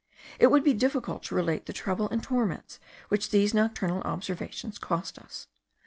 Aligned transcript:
It 0.39 0.47
would 0.47 0.63
be 0.63 0.73
difficult 0.73 1.21
to 1.25 1.35
relate 1.35 1.67
the 1.67 1.73
trouble 1.73 2.09
and 2.09 2.23
torments 2.23 2.79
which 3.09 3.29
these 3.29 3.53
nocturnal 3.53 4.01
observations 4.01 4.79
cost 4.79 5.19
us. 5.19 5.47